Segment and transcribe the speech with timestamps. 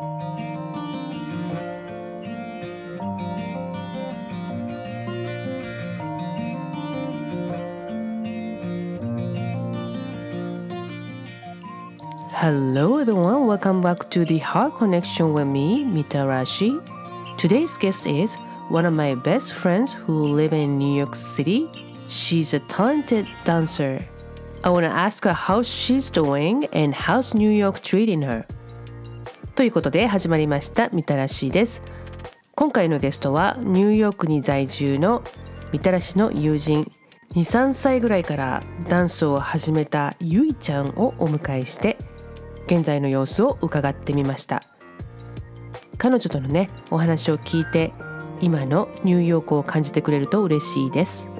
[0.00, 0.08] Hello
[12.98, 16.82] everyone, welcome back to the Heart Connection with me, Mitarashi.
[17.38, 18.34] Today's guest is
[18.68, 21.70] one of my best friends who live in New York City.
[22.08, 24.00] She's a talented dancer.
[24.64, 28.44] I want to ask her how she's doing and how's New York treating her.
[29.54, 31.82] ということで始まりましたみたらしです。
[32.56, 35.24] 今回のゲストはニューヨークに在住の
[35.72, 36.88] みたらしの友人
[37.34, 41.96] 23歳ぐらいからダンスを始めたゆいちゃんをお迎えして
[42.66, 44.62] 現在の様子を伺ってみました
[45.98, 47.92] 彼女とのねお話を聞いて
[48.40, 51.33] 今のニューヨークを感じてくれると嬉しいです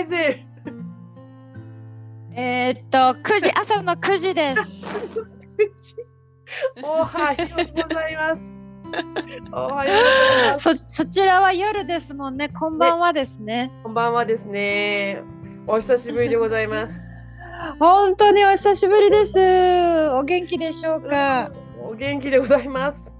[0.00, 0.40] Is it?
[2.32, 4.86] えーっと、9時、朝の9時です。
[6.82, 8.52] おはようございます。
[9.52, 10.60] おはようございます。
[10.60, 12.48] そ、そちらは夜ですもんね。
[12.48, 13.72] こんばんはですね。
[13.82, 15.22] こんばんはですね。
[15.66, 16.94] お久しぶりでございます。
[17.80, 19.36] 本当にお久しぶりです。
[20.12, 21.50] お元気でしょうか？
[21.82, 23.17] お元気でございます。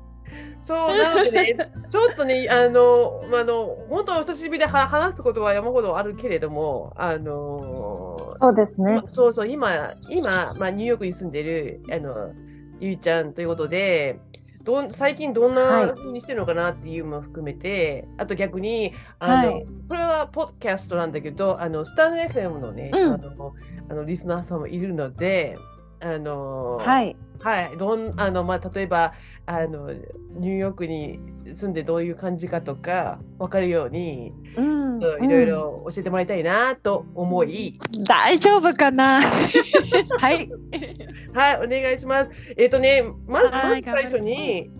[0.68, 1.56] そうなのでね、
[1.88, 9.02] ちょっとね、あの、まああの、本当お久しぶりでは話すことは山ほどあるけれども、あの、そうですね。
[9.06, 12.32] そうそう、今、今、まあ、ニューヨークに住んでる、あの、
[12.80, 14.20] ゆいちゃんということで、
[14.66, 23.54] どん最近どんな風にしてるのかなっていうのも含めて、あと逆に、あの、はいこれはポッドキャストなんだけど、あの、スタンド FM のね、うんあの、
[23.88, 25.56] あのリスナーさんもいるので、
[26.00, 27.16] あの、はい。
[27.40, 29.12] はい、どんあのまあ例えば
[29.48, 31.18] あのニューヨークに
[31.54, 34.98] 住んでどういう感じかとか分かるように、うん。
[34.98, 39.22] いろいろ教えてもらいたいなと思い、大丈夫かな？
[40.20, 40.50] はい。
[41.32, 42.30] はい、お願いします。
[42.58, 44.70] えっ、とね、まず最初に、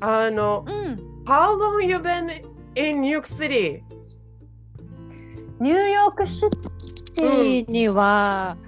[0.00, 1.24] あの、うん。
[1.24, 2.42] How long you been
[2.74, 3.82] in New York City?
[5.60, 6.50] ニューヨークシ
[7.14, 8.58] ティには、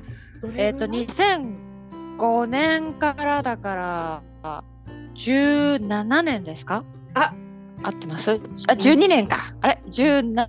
[0.57, 4.65] えーっと、に2005年からだから、
[5.15, 6.85] 17年ですか？
[7.15, 7.35] あ
[7.83, 8.31] 合ってます？
[8.31, 9.37] あ、12年か。
[9.61, 10.35] あれ ?17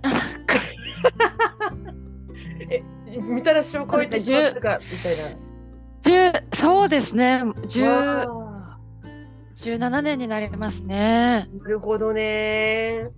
[3.20, 5.24] みたらしを超えてしまったかみたいな。
[6.02, 7.42] 10そうですね。
[7.44, 8.78] 10わ
[9.56, 11.48] 17年になりますね。
[11.54, 13.08] ーなるほどね。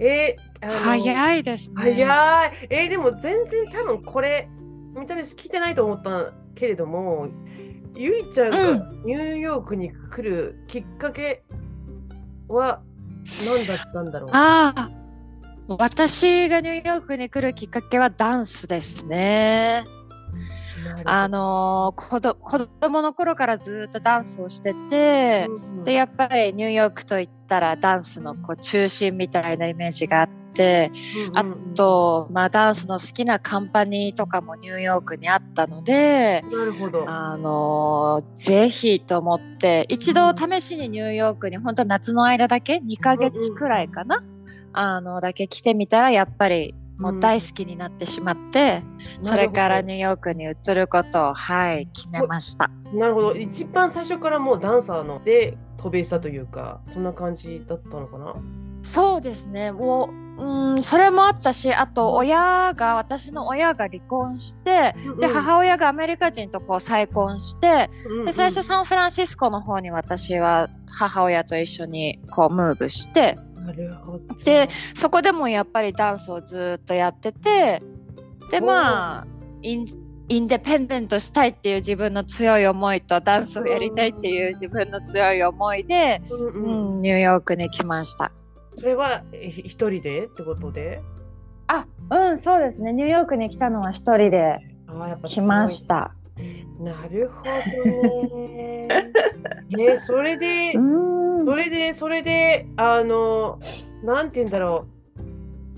[0.00, 1.74] え早いですね。
[1.76, 1.92] 早
[2.46, 2.66] い。
[2.70, 4.48] えーでも全然多分これ、
[4.98, 7.28] みたらし聞いてないと思ったけれども、
[7.96, 11.42] ゆいちゃんがうニューヨークに来るきっかけ
[12.48, 12.80] は
[13.46, 14.30] 何だったんだろう？
[14.32, 14.90] ああ。
[15.78, 19.84] 私がニューヨークに来るきっかけはダンスですね。
[21.06, 30.90] あのー、子ど子供の頃からずっとダンスをしてて、うんうんでやっぱりニューヨークといったらダンスのこう中心みたいなイメージがあって、
[31.34, 37.04] あうんうんと、まあ、ダンスの好きなカンパニーとかもニューヨークにあったので、なるほど。
[37.08, 44.22] あのーぜひと思って一度試しにニューヨークに本当夏の間だけ2ヶ月くらいかな、
[44.72, 48.82] あのだけ来てみたらやっぱりもう大好きになってしまって、
[49.22, 52.70] それからニューヨークに移ることをはい決めました。
[52.92, 53.34] なるほど。
[53.34, 58.36] 一番最初からもうダンサーので渡米したというか、そんな感じだったのかな？
[58.84, 59.72] そうですね。
[59.72, 67.88] もううんそれもあったしあと親が私の親が離婚してで母親がアメリカ人とこう再婚して
[68.26, 74.34] で最初サンフランシスコの方に私は母親と一緒にこうムーブしてなるほど。
[74.44, 77.80] でそこでもやっぱりダンスをずっとやってて
[78.50, 79.26] でまあ
[79.62, 79.86] イン
[80.28, 88.32] インデペンデントしたいっていう自分の強い思いとダンスをやりたいっていう自分の強い思いで、うんううんん、ニューヨークに来ました。
[88.78, 91.00] それはえ一人でってことで？
[91.66, 94.58] あうんそうですねニューヨークに来たのは一人で
[95.24, 96.14] 来ました。
[96.80, 98.88] なるほどね。
[99.70, 103.58] ねそれで、うんそれで、それで、あの、
[104.02, 104.86] なんて言うんだろ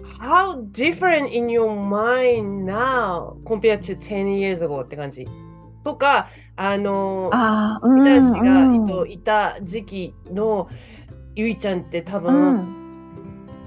[0.01, 0.07] う。
[0.23, 5.27] How different in your mind now compared to 10 years ago って感じ。
[5.85, 10.69] とか、あの、あーみたらしが、うんえっといた時期の
[11.35, 12.86] ゆいちゃんって多う分、ん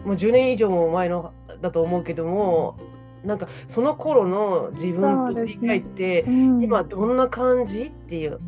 [0.06, 2.78] もう10年以上も前のだと思うけども、
[3.24, 6.64] なんかその頃の自分と振り返って、うん。
[6.64, 8.40] 今どんな感じっていう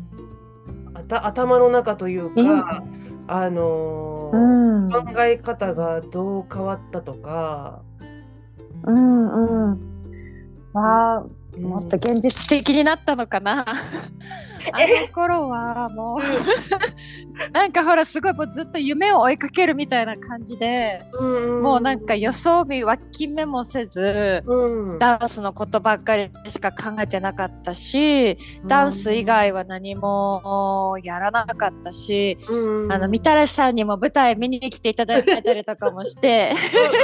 [0.94, 2.64] あた頭の中というか、うん。
[3.28, 4.90] あのーうん。
[4.90, 7.82] 考え方がどう変わったとか、
[8.84, 9.80] うんうん。
[10.72, 11.62] わあうん。
[11.64, 13.64] もっと現実的になったのかな。
[14.72, 16.20] あの頃はもう
[17.52, 24.98] なんかほらすごいもうずっと夢を追いかけるみたいな感じで、うんもうなんか予想日脇目もせずうん。
[24.98, 28.36] ダンスのことばっかりしか考えてなかったし
[28.66, 32.92] ダンス以外は何もやらなかったし、うん。
[32.92, 36.52] あのみたらしさんにも舞台見に来ていただいたりとかもして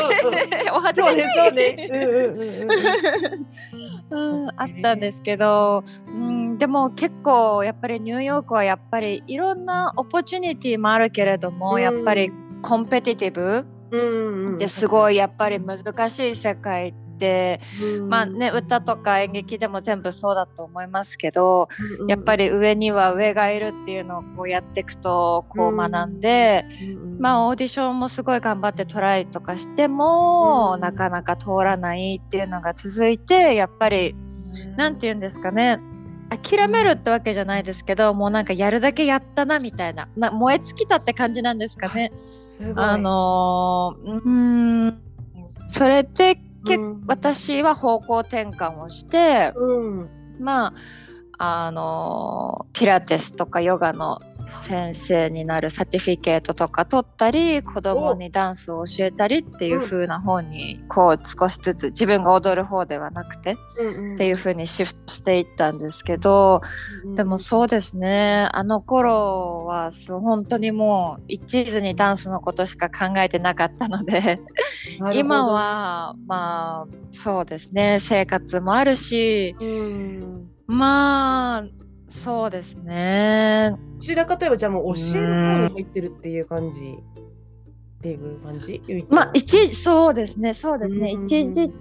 [0.74, 1.22] お恥ずかしい。
[4.56, 11.82] あったんですけど、うん、でも結構やっぱりニューヨークはやっぱりいろんなオポチュニティもあるけれども、うん。
[11.82, 12.30] やっぱり
[12.62, 18.08] コンペティティブですごいやっぱり難しい世界で、うん。
[18.08, 21.68] まあね歌とか演劇でも全部そうだと思いますけど、
[22.00, 26.64] うんやっぱり上には上がいるっていうのをこうやっていくとこう学んで、
[27.18, 30.80] まあオーディションもすごい頑張ってトライとかしても、うん。
[30.80, 34.14] なかなか通らないっていうのが続いてやっぱり
[34.76, 35.80] なんて言うんですかね
[36.30, 40.08] 諦めるってわけじゃないですけどもうなんかやるだけやったなみたいな。
[40.16, 42.10] な燃え尽きたって感じなんですかね。
[42.76, 44.30] あのーうー
[44.90, 45.00] ん
[45.68, 46.34] それで
[46.66, 47.04] 結うん。
[47.06, 50.08] 私は方向転換をしてうん。
[50.40, 50.74] ま
[51.38, 54.20] ああのーピラティスとかヨガの
[54.60, 63.56] 先生になるサティフィケートとか取ったり子供にダンスを教えたりっていう風な方にこう少しずつ自分が踊る方ではなくてっ
[64.16, 66.60] ていう風にシフトしていったんですけど
[67.14, 68.48] でもそうですね。
[68.52, 74.40] あの頃は本当にもう一途にダンスのことしか考えてなかったので
[75.12, 77.98] 今、はまあそうですね。
[78.00, 80.50] 生活もあるしうん。
[80.66, 81.64] まあ
[82.08, 83.76] そうですね。
[83.96, 90.54] どちらかといえばじゃあもう教える方に入ってるっていう感じっていう感じまあ一そうですね。
[90.54, 91.12] そうですね。
[91.14, 91.24] うん。
[91.24, 91.72] 一時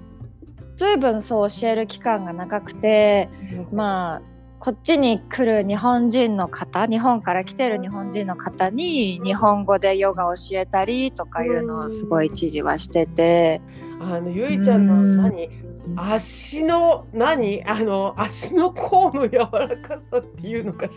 [0.75, 3.29] ずいぶんそう教える期間が長くて
[3.71, 4.21] まあ
[4.59, 13.61] こっちに来る日本人の方日本から来てる日本人の方に日本語でヨガを教えたりとかいうのをすごい一時はしてて。
[13.99, 15.17] あのゆいちゃんのうん。
[15.17, 15.49] 何？
[15.95, 17.63] 足の何？
[17.65, 20.93] あの足の甲の柔らかさっていうのかし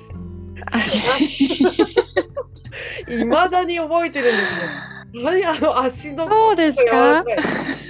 [3.08, 3.14] ら？
[3.14, 5.25] いま だに覚えてるんですよ。
[5.25, 5.44] 何？
[5.44, 6.82] あの足のそうですか？
[6.84, 7.37] 柔らかい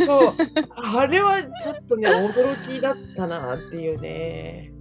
[0.06, 0.34] そう。
[0.76, 4.72] あれはちょっとね驚きだったなっていうね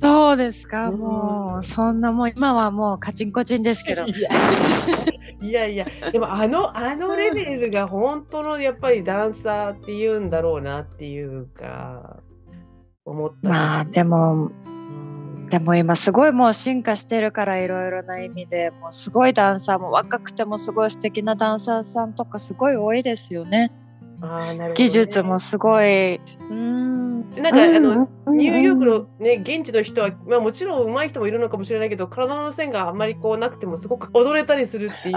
[0.00, 0.88] そうですか？
[0.88, 0.98] うん。
[0.98, 4.04] もうそんなもう今はもうカチンコチンですけど。
[5.40, 12.16] いやいやでもあのあのレベルが本当のやっぱりダンサーっていうんだろうなっていうか
[13.04, 15.48] 思ったまあでもうん。
[15.50, 23.70] でも今すごいもう進化してるからいろいろな意味でもうすごいダンサーも若くてもすごい素敵なダンサーさんとかすごい多いですよね。
[24.74, 26.16] 技術もすごい。
[26.16, 27.04] うーん。
[27.42, 35.16] なんかあのうんニューヨークのね現地の人は、まあ、もちろん上手い人もいるのかもしれないけど体の線があんまりこうなくてもすごく踊れたりするっていう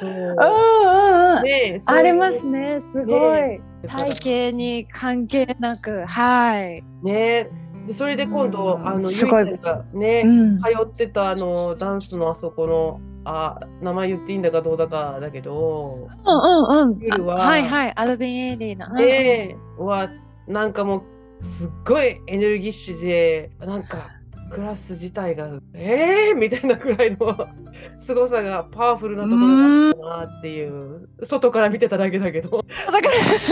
[0.00, 1.42] そう うんうんうん。
[1.44, 2.80] ねそういうありますね。
[2.80, 3.40] すごい。
[3.40, 6.82] ね体型に関係なく、はい。
[7.02, 7.48] ね
[7.86, 10.58] でそれで今度、うんあのすごいゆいちゃんがね、うん。
[10.58, 16.98] 通ってたあのダンスのあそこのあ名前言っていいんだかどうだかだけど、うんうんうん。
[17.00, 17.92] 夜はあはいはい。
[17.96, 18.86] アルビン・エイリーの。
[18.86, 20.10] うんねは
[20.46, 20.98] なんかも
[21.40, 24.10] うすっごいエネルギッシュでなんか
[24.52, 27.48] クラス自体がえーみたいなくらいの
[27.96, 29.64] 凄さがパワフルなところが
[30.12, 33.00] あったなっていう外から見てただけだけどだか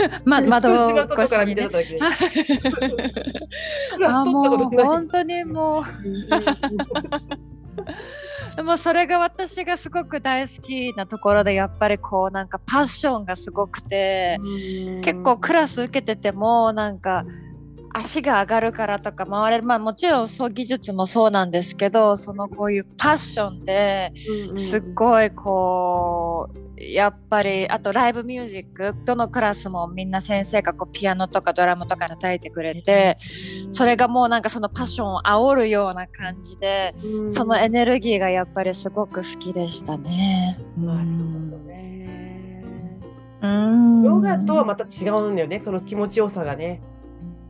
[0.09, 1.69] ら、 ま、窓私は越外から見てた。
[1.69, 1.99] だけ
[4.07, 5.83] あもう本当にもう
[8.55, 14.39] でもそれが私がすごく大好きなところでやっぱりこうなんかパッションがすごくて
[15.01, 17.25] 結構クラス受けててもなんか
[17.97, 19.63] 足が上がるからとか回れる。
[19.63, 24.11] まあもちろんそう技術もそうなんですけどそのこういうパッションで
[24.57, 33.15] すっごいこうやっぱりあとライブミュージックどのクラスもみんな先生がこうピアノとかドラムとか叩いてくれて
[33.71, 36.93] それがもうなんかそのパッションを煽るような感じで
[37.29, 40.59] そのエネルギーがやっぱりすごく好きでしたね。
[40.77, 42.99] なるほどね。
[43.41, 44.03] うん。
[44.03, 45.61] ヨガとはまた違うんだよね。
[45.63, 46.81] その気持ちよさがね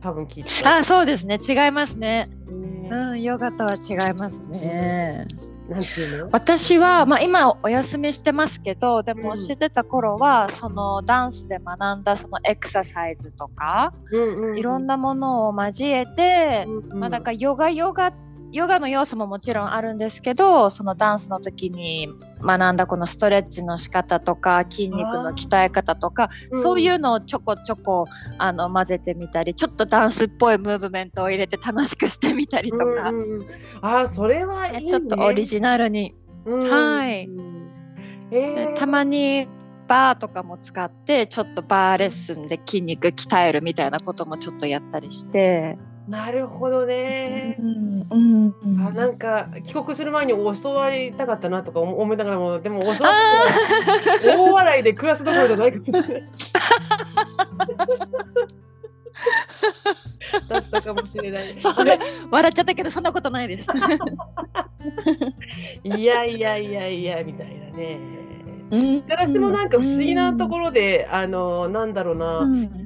[0.06, 1.40] 多分きっとあそうですね。
[1.42, 2.30] 違いますね。
[2.46, 2.88] ね。
[2.92, 5.26] うんヨガとは違いますね。
[5.68, 6.28] なんていうの？
[6.30, 9.34] 私は、まあ、今お休みしてますけどでもうん。
[9.34, 17.00] 教えてた頃は、そのダンスで学んだそのエクササイズとか、うんうんいろんなものを交えて、うんうん。
[17.00, 18.12] まあ、だからヨガヨガ
[18.56, 22.08] ヨガの要素ももちろんあるんですけどそのダンスの時に
[22.40, 28.06] 学んだこのストレッチの仕方とか筋肉の鍛え方とか、うんそういうのをちょこちょこ
[28.38, 33.46] あの混ぜてみたりちょっとダンスっぽいムーブメントを入れて楽しくしてみたりとか、うん
[33.82, 36.14] あーそれはいい、ね、ちょっとオリジナルに、
[36.46, 37.28] うんはい。
[38.30, 39.48] えー、たまに
[39.86, 45.78] バーとかも使ってちょっとバーレッスンで筋肉鍛えるみたいなこともちょっとやったりして。
[46.08, 47.62] なるほどねう。
[47.62, 52.98] んうんうんあなんか帰国する前に教わりたかったなとか思思いながらもでも教わっ
[54.20, 56.22] ても大笑いで暮らすどころじゃないかもしれない。
[60.48, 61.42] だったかもしれない。
[61.58, 61.96] そんな
[62.30, 63.66] 笑っちゃったけどそんなことないです。
[65.82, 67.98] いやいやいやいやみたいなね。
[68.70, 72.85] うん私もなんか不思議なところで、あのなんだろうな、うんえ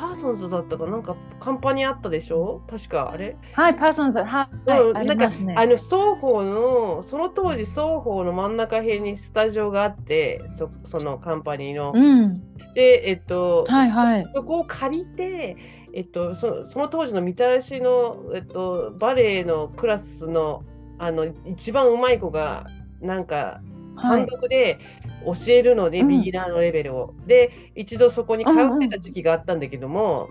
[0.00, 2.62] パーソンズだったかなんかカンパニーあったでしょ？
[2.70, 3.36] 確かあれ？
[3.52, 5.54] はい、パーソンズ、はい、うんありますね。
[5.58, 11.92] あのソーホーのその当時ソーホーの真ん中辺にスタジオがあってそそのカンパニーの。
[11.94, 12.40] うん、
[12.74, 14.26] でえっと、はいはい。
[14.34, 15.58] そこを借りて、
[15.92, 20.64] えっと、そその当時のみたらしの、えっと、バレエのクラスの
[20.98, 22.66] あの一番うまい子が
[23.02, 23.60] なんか
[24.00, 24.26] 単はい。
[24.26, 24.78] 独で
[25.24, 27.14] 教えるので、うんビギナーのレベルを。
[27.26, 30.28] で一度そこに通ってた時期があったんだけども、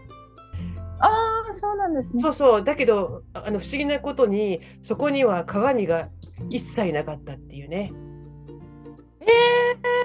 [1.00, 2.22] ああ、そうなんですね。
[2.22, 6.10] そうそうだけどあの不思議なことにそこには鏡が
[6.50, 7.92] 一切なかったっていうね。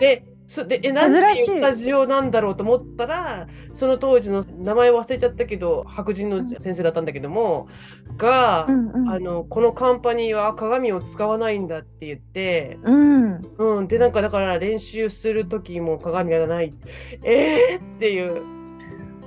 [0.00, 7.68] でそでえなんていうスタジオなんだろうと思ったらその当時の名前忘れちゃったけど白人の先生だったんだけども、
[8.16, 9.08] が、うんうん。
[9.10, 13.42] あのこのカンパニーは鏡を使わないんだって言って、うん。
[13.58, 16.74] うん、でなんかだから練習する時も鏡がない。
[17.22, 17.96] えー？
[17.96, 18.42] っていう。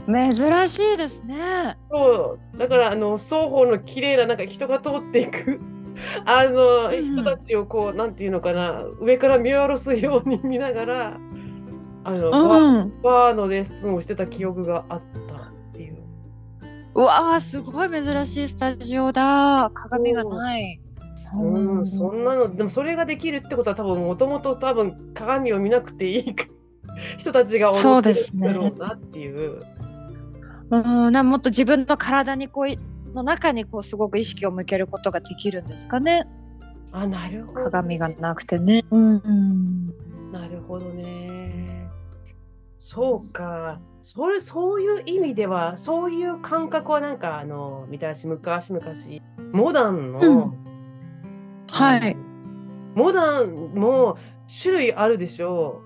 [0.07, 1.77] 珍しいですね。
[1.91, 2.57] そう。
[2.57, 5.59] だからあの双方の綺麗ななんか人が通っていく
[6.25, 11.17] あの、うん人たちをこうなんていうのかな上から見下ろすように見ながら
[12.07, 13.01] あの、うん。
[13.01, 15.97] バーのレッスンをしてた記憶があったっていう。
[16.95, 19.69] うわあ、すごい珍しいスタジオだ。
[19.73, 20.79] 鏡がない。
[21.35, 26.35] うん、そんなのでもそれができるってことは多分もともと多分鏡を見なくていい
[27.17, 29.59] 人たちが踊ってるんだろうなっていう。
[30.69, 32.77] うん、なんかもっと自分の体にこうい
[33.17, 36.27] の中にこうすごく意識を向けることができるんですかね。
[36.91, 38.85] あなるほど、鏡がなくてね。
[38.91, 40.31] うん、うん。
[40.31, 41.89] なるほどね。
[42.77, 43.79] そうか。
[44.01, 48.81] それそういう意味ではそういう感覚はなんかあのみたらし昔々
[49.51, 50.67] モダンの、うん
[51.69, 52.15] はい
[52.95, 54.17] モダンも
[54.61, 55.81] 種類あるでしょ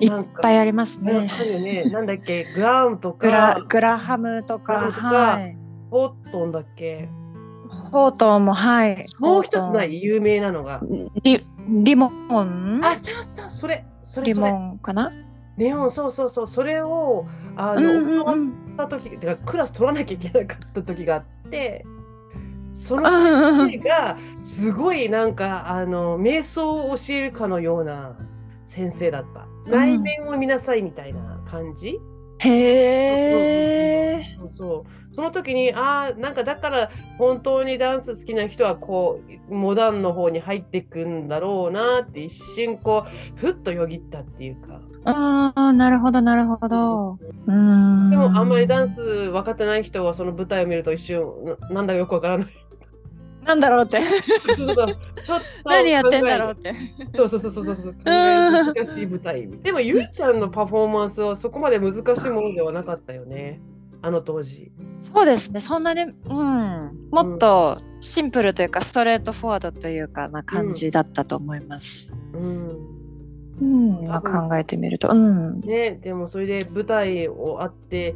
[0.00, 1.04] いっぱいありますう。
[1.04, 1.82] ねね。
[1.90, 5.57] なんだっけグラウンとかグラハムとか、グラハムとかはい。
[5.90, 7.08] ホットンだっけ？
[7.68, 9.04] ホートンもはい。
[9.18, 10.02] もう一つない？
[10.02, 10.80] 有名なのが。
[11.22, 12.80] リリモン？
[12.84, 14.48] あ、そうそう、それ、それ、リモ。
[14.48, 15.12] ンかな？
[15.58, 17.26] レオン、そうそうそう、それを、
[17.56, 21.84] あの、うんうんった時、てかクラス取らなきゃいけなかった時があって、
[22.72, 28.16] そのうん先生が、すごいなんか、あの、瞑想を教えるかのような
[28.64, 29.46] 先生だった。
[29.68, 31.98] 内面を見なさいみたいな感じ、
[32.38, 34.36] へえ。
[34.38, 47.18] そうそうその時にああなんかだから本当にダンス好きな人はこうモダンの方に入っていくんだろうなって一瞬こうふっとよぎったっていうかああ、なるほど、なるほど。
[47.46, 48.10] うん。
[48.10, 51.22] でもあんまりダンス分かってない人はその舞台を見ると一瞬
[51.60, 52.46] ななんだかよくわからない
[53.44, 54.00] なんだろうって。
[54.00, 54.88] ちょっと
[55.64, 56.74] 何やってんだろうって。
[57.14, 57.94] そうそうそうそうそう。
[58.04, 59.48] 難しい舞台。
[59.62, 63.60] でもゆいちゃんのパフォーマンスはそこまで難しいものではなかったよね。
[64.02, 64.70] あの当時。
[65.02, 72.12] そうですね、そんなに、うん、もっとシンプルというか、ストレートフォワードというかな感じだったと思います。
[72.34, 72.98] うん。
[73.60, 75.08] うん、今考えてみると。
[75.10, 75.60] うん。
[75.60, 78.14] ね、でもそれで舞台をあって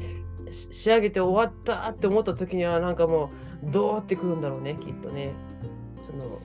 [0.50, 3.28] し仕上げて終わったって思った時にはなんかもう
[3.64, 5.32] どうってくるんだろうねきっとね。
[6.10, 6.40] その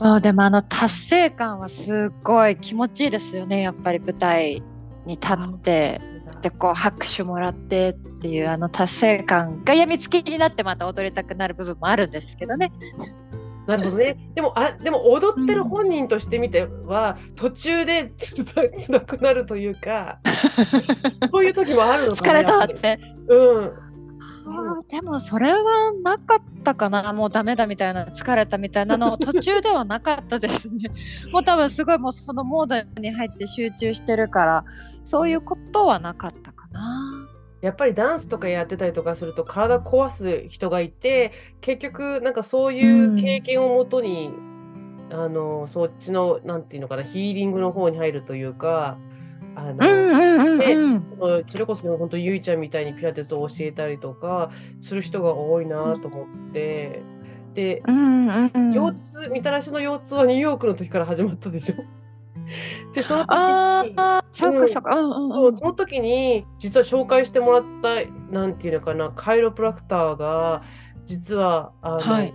[0.00, 4.62] あでもあの達成感はすっごい気持ちいいですよね、やっぱり舞台
[5.06, 6.00] に立って。
[6.42, 12.72] でこう拍手もらってっていうあの達成感がやみつきになってまた踊りたくなる部分もあるんですけどね。
[13.66, 14.16] なるほどね。
[14.34, 20.20] でもあでも踊ってる本人としてみては、途中でちょっと辛くなるというか
[21.32, 23.00] そういう時もあるのかな疲れたって。
[23.28, 23.85] うん。
[24.50, 27.12] ーでもそれはなかったかな。
[27.12, 30.90] もうダメだみたいな疲れたみたいなのは途中ではなかったですね。
[31.32, 34.64] もう多分すごいもうそのモードに入って集中してるから
[35.04, 37.28] そういうことはなかったかな。
[37.62, 44.30] やっぱりダンスとかやってたりとかすると体壊す人がいて結局なんかそういう経験をもとに、
[45.10, 48.98] あのそっちのなんていうのかなヒーリングの方に入るというか
[49.56, 54.50] あの、うんうんそのそれこそ本当ゆいちゃんみたいにピラティスを教えたりとか
[54.82, 57.02] する人が多いなと思って。
[57.54, 58.74] でうんうんうん。
[58.74, 61.74] 腰痛みたらしの腰痛はニューヨークの時から始まったでしょ。
[62.94, 65.00] でその時にああそっかそっか。
[65.00, 70.62] うんうんそううんその時に実は紹介してもらったなんていうのかなカイロプラクターが
[71.06, 72.34] 実はあの、はい。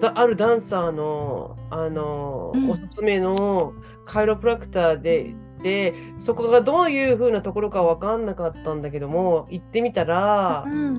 [0.00, 2.70] だあるダンサーのあの、うん。
[2.70, 3.72] おすすめの
[4.06, 10.94] カイロプラクターででそこがどういう風なところか分かんなかったんだけども行ってみたら、うん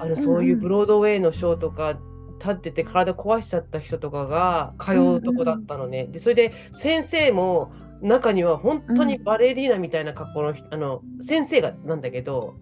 [0.00, 1.96] あのそういうブロードウェイのショーとか
[2.40, 6.06] 立ってて体壊しちゃった人とかが通うとこだったのね。
[6.06, 12.56] でそれで先生も中には本当にバレリーナみたいな格好の人、あの先生がなんだけど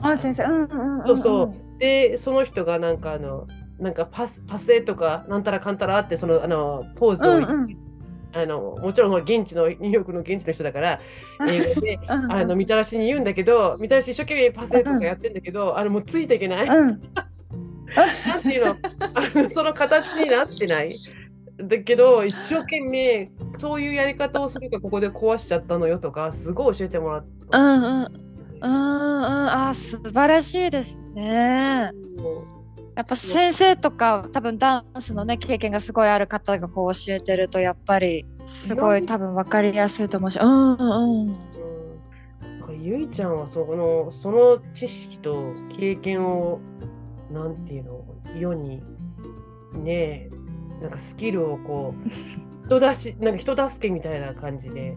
[0.00, 0.44] あ先生。
[0.44, 1.54] うんうんうんそうそう。
[1.78, 3.48] でその人がなんかあの
[3.78, 7.83] なんかパスパスエとかなんたらかんたらってそのあのポーズを、うんうん
[8.34, 11.00] あのもちろん現地のニューヨークの現地の人だから
[11.48, 16.66] 英語で うんうんあのみたらしに言うんだけどみたらし一生懸命パスエとかやってんだけど、あのもうついていけない。
[16.66, 17.00] うん
[18.26, 18.70] なんていうの？
[19.14, 20.90] あのその形になってない。
[21.62, 27.78] だけど一生懸命そういうやり方をするからここで壊しちゃったのよとかすごい教えてもらっうた。
[27.78, 28.10] んうんうんうん
[28.66, 31.92] あー素晴らしいですね。
[32.94, 41.32] やっぱ先生とか多分ダンスのね経験がすごいある方がこう教えてるとやっぱりすごい多分分かりやすいと思うしうんうん。
[42.80, 46.60] ゆいちゃんはそのその知識と経験を
[47.30, 48.04] なんていうの
[48.38, 48.82] 世に
[49.72, 50.30] ねえ
[50.82, 54.96] なんかスキルをこう人出しなんか人助けみたいな感じで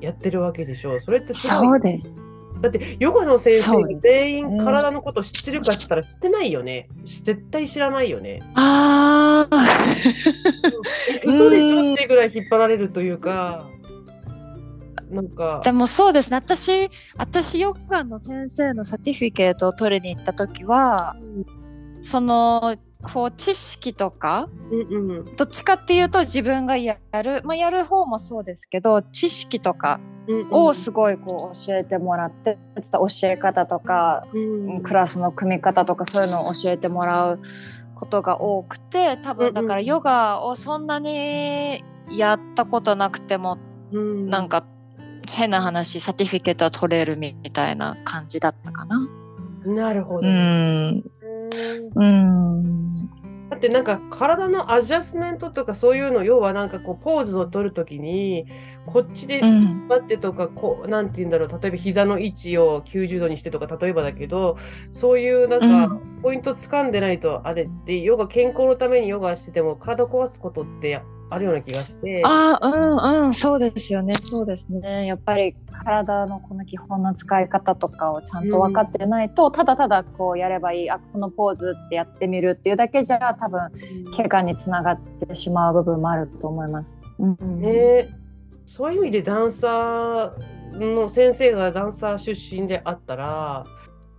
[0.00, 1.00] やってるわけでしょ。
[1.00, 2.25] それってすごいそうです
[2.70, 6.88] だってヨガの先生が全員体のこと知ってるかって言ったら知ってないよね。
[7.04, 8.40] 絶対知らないよね。
[8.54, 9.66] ああ
[11.24, 13.68] 嘘でしょってぐらい引っ張られるというか、
[15.10, 16.36] なんか、でもそうですね。
[16.36, 21.16] 私私ヨガの先生のサティフィケートを取りに行った時は
[22.02, 22.76] その
[23.12, 25.36] こう知識とかうんうん。
[25.36, 30.52] どっちかっていうと自分がやる、まあ、やる方もそうですけど知識とかうんうん。
[30.52, 34.82] をすごいこう教えてもらってちょっと教え方とかうん。
[34.82, 37.40] クラスの組み方とかそういうのを教えてもらう
[37.94, 43.58] ことが多くて多分だからヨガをそんなにやったことなくても
[43.92, 44.28] うん。
[44.28, 44.64] なんか
[45.28, 49.08] 変な話サティフィケートは取れるみたいな感じだったかな。
[49.66, 50.18] なるほど。
[50.20, 50.90] うね。
[50.90, 51.04] ん
[51.94, 52.60] うん。
[52.60, 58.46] うんだってなんか体のアジャスメントとかそういうの要はなんかこうポーズを取るときに
[58.86, 59.86] こっちでうん。
[59.88, 64.56] 待ってとかこうなんて言うんだろう例えば膝の位置を90度にしてとか例えばだけど
[64.90, 72.22] そういうなんかうポイント掴んでないとあれってヨガ健康のためにヨガしてても体壊すことってあるような気がして。
[72.24, 74.14] あうんうんそうですよね。
[74.14, 75.06] そうですね。
[75.06, 80.90] やっぱり体のこの基本の使い方とかをちゃんと分かってないと、ただただこうやればいい。
[80.90, 83.70] あこのポーズってやってみるっていうだけじゃ多分
[84.16, 86.96] 怪我につながってしまう部分もあると思います。
[87.18, 87.60] うん。
[87.60, 88.08] ね。
[88.66, 93.64] そういう意味でダンサーの先生がダンサー出身であったら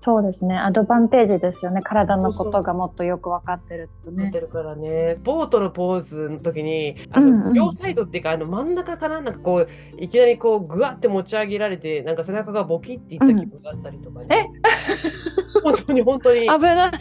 [0.07, 0.55] そうですね。
[0.55, 1.81] アドバンテージですよね。
[1.83, 4.27] 体のことがもっとよく分かってるとね。
[4.27, 4.39] 見て。
[4.39, 7.53] るからね、ボートのポーズの時に、あの、うんうん。
[7.53, 9.67] 両サイドっていうか、あの真ん中からなんかこう、
[10.01, 14.49] いきなりこう、ぐわって持ち上げられて、なんか背中がボキっていった気分があったりとかね。
[15.61, 16.39] 本当に本当に。
[16.43, 16.91] 危ない。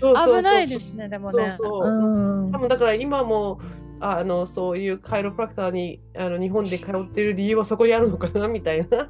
[0.00, 1.54] 危ないですねでもね。
[1.56, 1.88] そうそう。
[1.88, 2.50] うん。
[2.50, 3.60] 多分だから今も、
[4.00, 9.08] あのそういうカイロプラクターにあの日本で通ってる理由はそこにあるのかなみたいな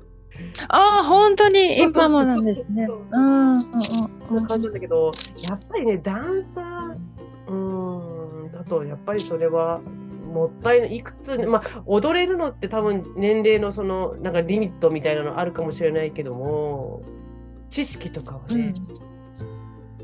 [0.68, 2.87] ああ本当に今もなんですね。
[2.87, 3.59] そうんうんうん。
[3.59, 6.96] そんな感じなんだけどやっぱりねダンサー
[7.49, 10.96] うーんだとやっぱりそれはもったいない。
[10.96, 17.03] いくつまあ踊れるのって多分年齢のそのなんかリミットみたいなのあるかもしれないけども
[17.70, 18.72] 知識とかはね、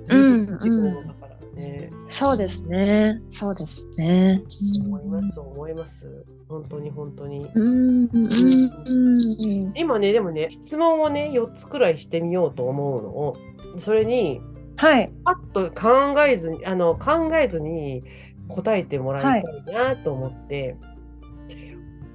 [0.08, 1.14] うん自分の
[1.54, 3.20] ね、そうですね。
[3.30, 4.42] そうですね。
[4.86, 7.46] 思います思います本当に本当に。
[7.54, 13.36] うんうんうん今ねでもね質問をね4つくらいしてみようと思うのを
[13.78, 14.40] それに
[14.76, 15.12] はい。
[15.24, 18.02] パッと考えずにあの考えずに
[18.48, 20.76] 答えてもらいたいなと思って、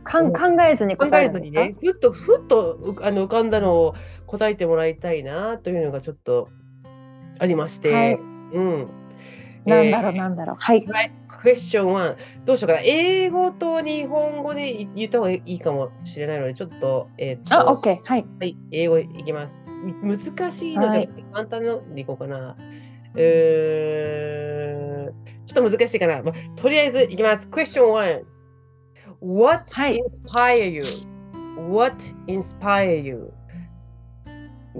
[0.04, 3.95] かん考えずに考答ええずにねふっとふっとうあの浮かんだのを
[4.26, 6.50] 答えてもらいたいなというのがちょっと
[7.39, 8.13] ありまして、はい
[8.54, 8.88] うん。
[9.68, 10.56] なんだろうなんだろう。
[10.58, 10.86] はい。
[10.88, 12.82] はい、クエスチョン1、どうしようかな。
[12.84, 17.96] 英語と日本語で言った方がいいかもしれないので、ちょっと、えっと、あ、オッケー。
[18.06, 18.26] はい。
[18.40, 19.66] はい、英語いきます。
[19.68, 22.56] む難しいのじゃはないくて、簡単なのでいこうかな。
[23.16, 26.22] えー、ちょっと難しいかな。
[26.24, 27.50] まあとりあえずいきます。
[27.50, 28.22] クエスチョン1。
[29.22, 30.84] What はい inspire you?
[31.72, 31.96] What
[32.28, 33.34] inspire you?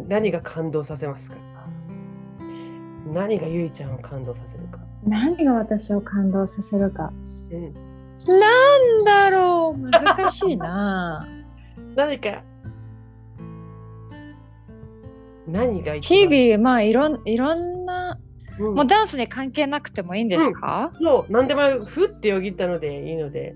[0.08, 1.38] 何が感動させますか？
[3.14, 7.12] 何がゆいちゃんを感動させるか、何が私を感動させるか。
[7.52, 9.82] うん、なんだろう。
[9.90, 11.28] 難しいな。
[11.96, 12.44] 何か。
[15.48, 18.20] 何が日々、まあいろんいろんな、
[18.60, 18.76] うん。
[18.76, 23.56] もうダンスに関係なくてもいいんですか、そう、何でもふってよぎったのでいいので。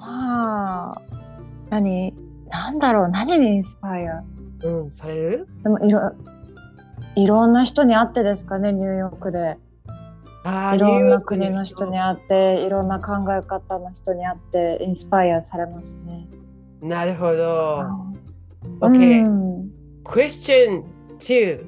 [0.00, 1.02] まあ、
[1.68, 2.14] 何？
[2.48, 3.08] なんだろう。
[3.08, 4.22] 何にインスパイア？
[4.62, 5.48] うん、される？
[5.62, 6.12] でもいろ
[7.22, 9.56] いろんな人に会ってですかねニューヨークで
[10.44, 14.38] あーいろんな国の人に会っていろんな考え方の人に会っ
[14.78, 16.26] てインスパイアされますね。
[16.80, 17.84] なるほど。
[18.80, 19.22] う OK。
[19.24, 19.70] ん
[20.04, 20.84] Question
[21.18, 21.64] 2.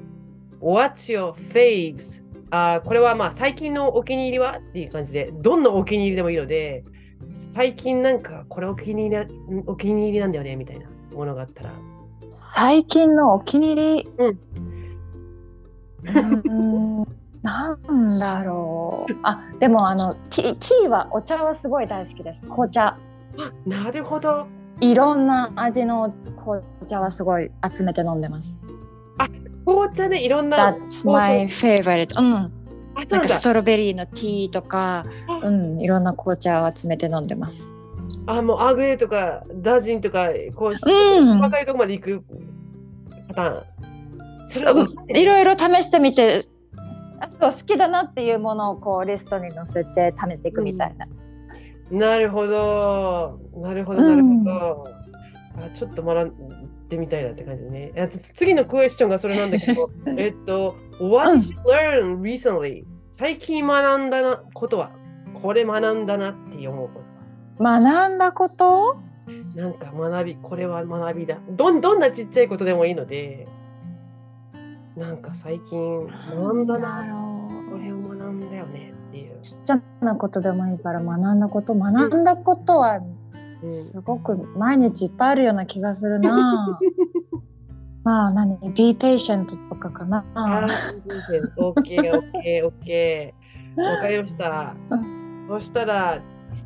[0.61, 2.23] What's your faves?
[2.49, 6.83] あーこれはまあ最近のお気に入りはっていう感じで、どんなお気に入りでもいいので、
[7.29, 9.15] 最近なんかこれお気に入り
[9.55, 11.73] なお気に入りなんだよねみたいなものがあったら。
[12.29, 14.39] 最近のお気に入り、うん
[16.03, 17.07] うん
[17.41, 22.97] なんだろうあでもあのティーティーはお茶はすごい大好きです紅茶
[23.37, 24.47] あなるほど。
[24.79, 28.55] いろんな味の紅茶はすごい集めて飲んでます。
[29.65, 30.71] 紅茶でいろんな。
[30.71, 32.19] That's my favorite.
[32.19, 32.33] うん。
[32.95, 33.41] あ、なそうんだかス。
[33.41, 37.71] トロベリーのティーとか、あうん、いろんな紅茶を集めて飲んでます。
[38.25, 42.23] あ、もうアーグレイとかダージンとか、こう、うん細かいとこまで行く
[43.29, 43.63] パターン。
[45.09, 46.45] いろいろ試してみて、
[47.19, 51.07] あそう好きだなっていうものをこうリストに載せて試していくみたいな。
[51.91, 53.39] なるほど。
[53.55, 54.85] なるほど、なるほど。
[55.57, 57.91] あちょっと学んでみたいなって感じね。
[58.35, 62.83] 次のクエスチョンがそれなんだけど、 えっと、What did you learn recently?
[63.11, 64.91] 最近学んだなことは、
[65.41, 67.01] これ学んだなって思うこ
[67.57, 68.81] と学んだこと？
[68.81, 68.95] は。
[69.55, 71.37] なんか学び、これは学びだ。
[71.49, 73.47] どんどんなちっちゃいことでもいいので、
[74.95, 77.05] なんか最近学んだな、
[77.69, 79.39] これを学んだよねっていう。
[79.41, 82.99] ちっちゃなことでもいいから学んだこと学んだことは
[83.63, 86.79] うんすごく毎日いっぱいあるような気がするな。
[88.03, 90.25] まあ何？be patient とかかな。
[90.33, 93.81] あー、いいですねオッケー、オッケー、オッケー。
[93.81, 94.75] わかりました。
[95.47, 96.21] そしたら、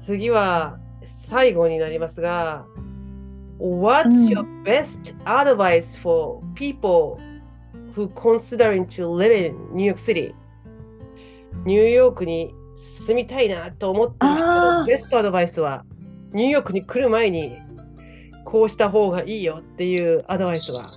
[0.05, 2.65] 次は最後になりますが、
[3.59, 7.17] What's うん your best advice for people
[7.95, 10.33] who considering to live in New York City?
[11.65, 15.85] ニューヨークに住みたいなと思ってるベストアドバイスは、
[16.33, 17.57] ニューヨークに来る前に
[18.43, 20.87] こうした方がいいよっていうアドバイスは。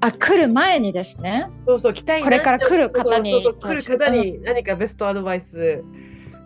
[0.00, 1.48] あ来る前にですね。
[1.66, 5.82] そうそう、来たいなこれから来る方に来る方に何かベストアドバイス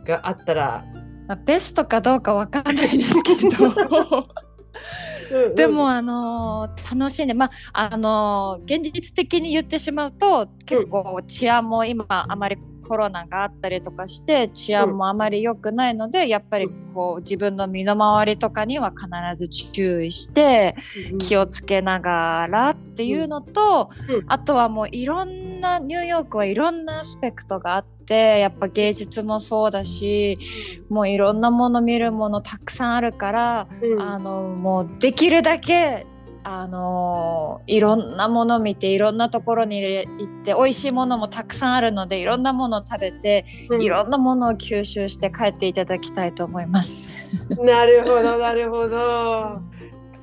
[0.05, 0.85] があったら。
[1.26, 4.26] まあ、ベストかどうかわかんないですけど。
[5.55, 20.75] でもあのー楽しんでまああのー現実的に言ってしまうと結構治安も今あまりコロナがあったりとかして治安もあまり良くないのでやっぱりこう自分の身の回りとかには必ず注意して
[21.21, 24.25] 気をつけながらっていうのと、うん。
[24.27, 30.38] あとはもういろんなニューヨークはいろんなアスペクトがあってやっぱ芸術もそうだし
[30.88, 33.68] もういろんなもの見るものたくさんあるから。
[33.83, 36.07] うんあのもうできるだけ
[36.42, 47.09] あのいろんなもの見ていろんなところに行って美味しいものもたくさんあるのでいろんなものを食べて、うんいろんなものを吸収して帰っていただきたいと思います。
[47.62, 49.61] なるほど、なるほど。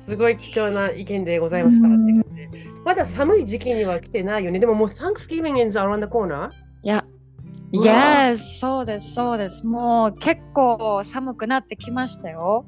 [0.06, 2.48] すごい貴重な意見でございましたって感じで。
[2.84, 4.58] まだ寒い時期には来てないよね。
[4.58, 6.50] でももう Thanksgiving is around the corner？
[6.82, 7.17] いやうわ
[7.72, 8.38] Yes.
[8.60, 9.66] そうですそうです。
[9.66, 12.66] もう結構寒くなってきましたよ。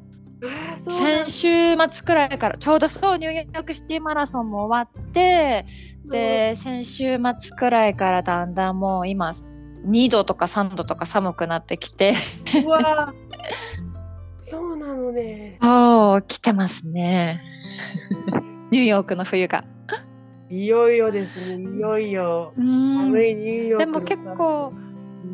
[0.74, 5.66] 先週末くらいからちょうどそうニューヨークシティマラソンも終わって
[6.06, 9.32] で先週末くらいからだんだんもう今
[9.86, 12.14] 2度とか3度とか寒くなってきて。
[12.64, 13.14] うわ。
[14.36, 15.58] そうなのね。
[15.62, 17.42] そう来てますね。
[18.70, 19.64] ニューヨークの冬が。
[20.50, 21.62] いよいよですね。
[21.62, 22.52] いよいよ。
[22.56, 23.24] 寒うん。
[23.24, 24.72] いニューヨークのでも結構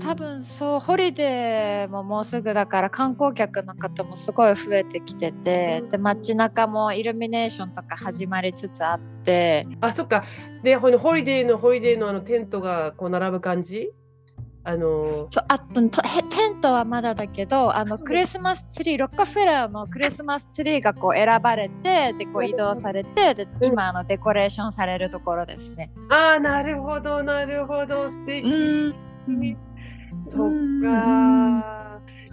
[0.01, 10.25] 多分そうホリデーももうすぐだから観光客の方もすごい増えてきてて、うんで街中もイルミネーションとか始まりつつあってあ、そっか。
[10.63, 13.93] で、ホリデーのホリデーのあのテントがこう並ぶ感じ？
[14.69, 25.93] あのそうあととへテントはまだだけどあのクリスマスツリーロッカフェラーのクリスマスツリーがこう選ばれてでこう移動されてで今あのデコレーションされるところですね。
[26.11, 28.11] ああ、なるほど、なるほど。
[28.11, 28.45] 素敵。
[28.45, 28.91] う
[29.31, 29.57] ん
[30.27, 30.51] そっ
[30.83, 31.77] か。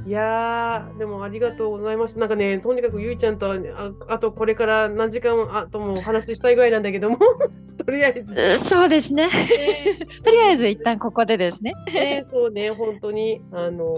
[0.05, 2.19] いやー、でもありがとうございました。
[2.19, 3.57] なんかね、とにかくゆいちゃんとあ
[4.09, 7.17] あとこれから何時間あともお話ししたいぐらいなんだけども、
[7.85, 8.59] とりあえず。
[8.59, 9.27] そうですね。
[9.27, 9.29] ね
[10.23, 11.71] とりあえず一旦ここでですね。
[11.93, 13.95] ね、そうね、本当に、あの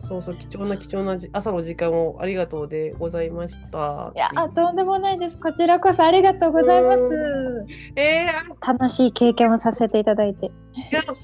[0.00, 4.12] ーそうそう、貴重な貴重なじ朝の時間をありがとうでございました。
[4.14, 5.40] いやとんでもないです。
[5.40, 7.66] こちらこそありがとうございます。
[7.96, 8.28] えー、
[8.60, 10.46] あ楽しい経験をさせていただいて。
[10.46, 10.50] い
[10.92, 11.16] や、本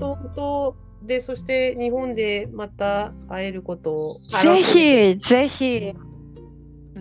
[0.00, 0.91] 当、本当。
[1.04, 4.14] で、そして日本でまた会えることを。
[4.42, 5.92] ぜひぜひ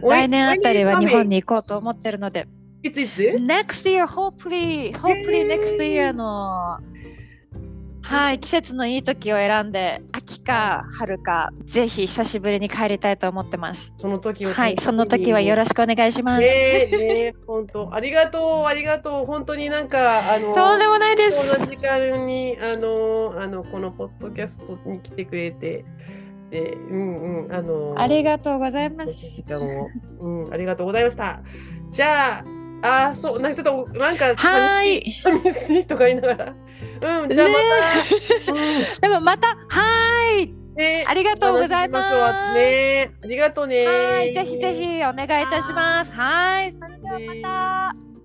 [0.02, 2.48] 来年あたりは日本に行こうと思ってるので。
[2.84, 6.80] いついつ？Next year, hopefully, hopefully next year の、
[8.02, 10.02] はい、季節のいい時を選んで、
[10.32, 13.94] 秋か春か、ぜひ久しぶりに帰りたいと思ってます。
[13.98, 14.54] その時を。
[14.54, 16.42] はい、その時はよろしくお願いします。
[16.42, 20.54] ねえ、ねえ、本当、ありがとう、ありがとう、本当になんか、あの。
[20.54, 21.70] とんでもないでそんなす。
[21.70, 25.84] 時間に、あの、あの、このポッドキャストに来てくれて。
[26.50, 27.94] で、うんうん、あの。
[27.98, 29.44] ありがとうございま時す。
[29.44, 29.88] 間を、
[30.22, 31.42] うん、ありがとうございました。
[31.92, 32.44] じゃあ、
[32.84, 34.26] あー、そう、なんかちょっと、なんか。
[34.36, 35.14] はーい。
[35.24, 36.56] 寂しいとか言いながら。
[37.02, 38.54] うん、じゃあまた。
[38.54, 40.54] うんでもまた、はーい。
[40.76, 42.54] ねありがとうございます。
[42.54, 43.86] ねありがとうね。
[43.86, 46.12] はい、ぜひぜひお願いいたします。
[46.12, 48.21] はい、それではまた。